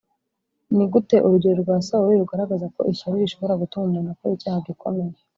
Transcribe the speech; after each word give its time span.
Ni 0.75 0.85
gute 0.91 1.15
urugero 1.25 1.57
rwa 1.63 1.77
Sawuli 1.87 2.15
rugaragaza 2.21 2.65
ko 2.75 2.81
ishyari 2.91 3.21
rishobora 3.23 3.59
gutuma 3.61 3.85
umuntu 3.87 4.09
akora 4.11 4.35
icyaha 4.37 4.59
gikomeye 4.67 5.13